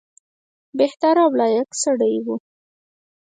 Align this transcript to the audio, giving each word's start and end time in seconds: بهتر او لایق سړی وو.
بهتر 0.79 1.15
او 1.23 1.31
لایق 1.39 1.69
سړی 1.83 2.15
وو. 2.25 2.35